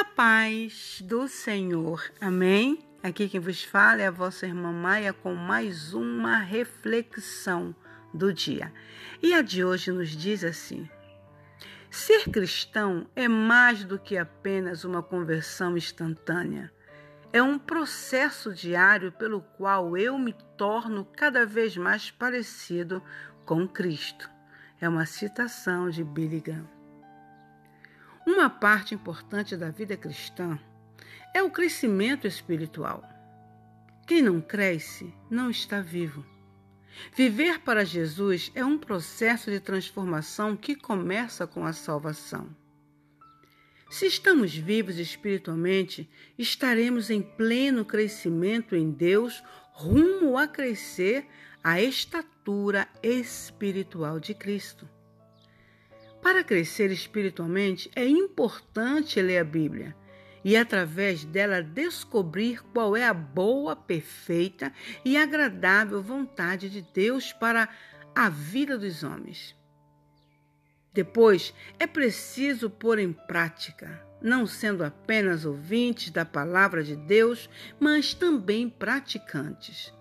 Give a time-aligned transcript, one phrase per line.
[0.00, 2.02] A paz do Senhor.
[2.18, 2.78] Amém?
[3.02, 7.76] Aqui quem vos fala é a vossa irmã Maia com mais uma reflexão
[8.14, 8.72] do dia.
[9.22, 10.88] E a de hoje nos diz assim:
[11.90, 16.72] Ser cristão é mais do que apenas uma conversão instantânea.
[17.30, 23.02] É um processo diário pelo qual eu me torno cada vez mais parecido
[23.44, 24.30] com Cristo.
[24.80, 26.79] É uma citação de Billy Graham.
[28.26, 30.58] Uma parte importante da vida cristã
[31.34, 33.02] é o crescimento espiritual.
[34.06, 36.24] Quem não cresce não está vivo.
[37.14, 42.54] Viver para Jesus é um processo de transformação que começa com a salvação.
[43.90, 51.26] Se estamos vivos espiritualmente, estaremos em pleno crescimento em Deus, rumo a crescer
[51.62, 54.88] a estatura espiritual de Cristo.
[56.22, 59.96] Para crescer espiritualmente, é importante ler a Bíblia
[60.44, 64.72] e, através dela, descobrir qual é a boa, perfeita
[65.04, 67.68] e agradável vontade de Deus para
[68.14, 69.56] a vida dos homens.
[70.92, 77.48] Depois, é preciso pôr em prática, não sendo apenas ouvintes da palavra de Deus,
[77.78, 79.94] mas também praticantes.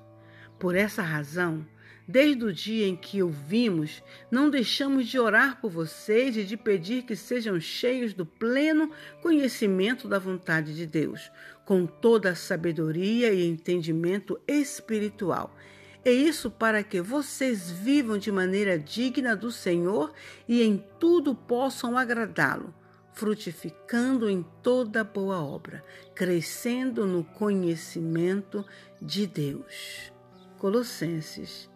[0.58, 1.66] Por essa razão,
[2.12, 6.58] Desde o dia em que o vimos, não deixamos de orar por vocês e de
[6.58, 8.90] pedir que sejam cheios do pleno
[9.22, 11.32] conhecimento da vontade de Deus,
[11.64, 15.56] com toda a sabedoria e entendimento espiritual.
[16.04, 20.12] É isso para que vocês vivam de maneira digna do Senhor
[20.48, 22.74] e em tudo possam agradá-lo,
[23.14, 28.66] frutificando em toda boa obra, crescendo no conhecimento
[29.00, 30.12] de Deus.
[30.58, 31.70] Colossenses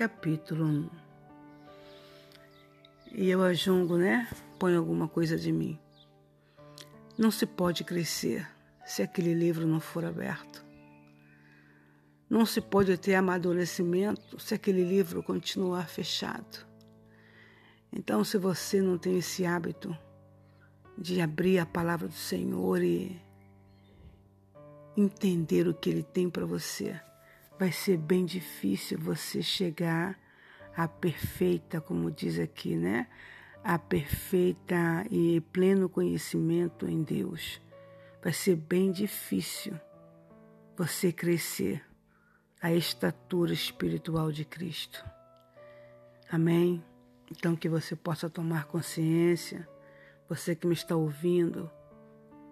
[0.00, 0.90] capítulo 1.
[3.12, 4.26] E eu ajungo, né?
[4.58, 5.78] Põe alguma coisa de mim.
[7.18, 8.48] Não se pode crescer
[8.86, 10.64] se aquele livro não for aberto.
[12.30, 16.66] Não se pode ter amadurecimento se aquele livro continuar fechado.
[17.92, 19.94] Então, se você não tem esse hábito
[20.96, 23.20] de abrir a palavra do Senhor e
[24.96, 26.98] entender o que Ele tem para você,
[27.60, 30.18] vai ser bem difícil você chegar
[30.74, 33.06] à perfeita, como diz aqui, né?
[33.62, 37.60] A perfeita e pleno conhecimento em Deus.
[38.22, 39.78] Vai ser bem difícil
[40.74, 41.84] você crescer
[42.62, 45.04] à estatura espiritual de Cristo.
[46.32, 46.82] Amém?
[47.30, 49.68] Então que você possa tomar consciência,
[50.26, 51.70] você que me está ouvindo,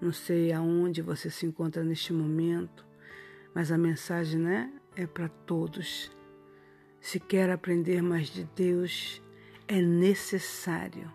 [0.03, 2.87] não sei aonde você se encontra neste momento,
[3.55, 6.11] mas a mensagem, né, é para todos.
[7.01, 9.23] Se quer aprender mais de Deus,
[9.69, 11.11] é necessário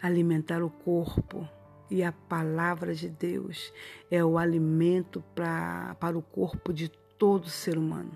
[0.00, 1.48] alimentar o corpo
[1.90, 3.72] e a palavra de Deus
[4.10, 8.12] é o alimento pra, para o corpo de todo ser humano.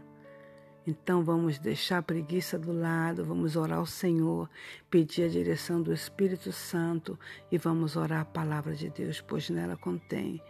[0.86, 4.50] Então vamos deixar a preguiça do lado, vamos orar ao Senhor,
[4.90, 7.18] pedir a direção do Espírito Santo
[7.50, 10.42] e vamos orar a palavra de Deus, pois nela contém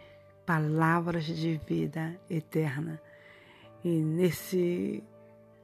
[0.45, 2.99] palavras de vida eterna.
[3.83, 5.03] E nesse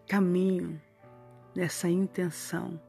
[0.07, 0.81] caminho,
[1.55, 2.79] nessa intenção,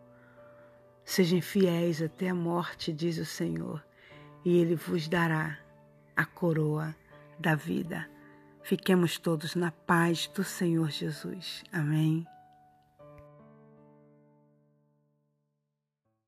[1.04, 3.84] sejam fiéis até a morte, diz o Senhor,
[4.44, 5.58] e Ele vos dará
[6.16, 6.94] a coroa
[7.38, 8.08] da vida.
[8.62, 11.62] Fiquemos todos na paz do Senhor Jesus.
[11.72, 12.26] Amém.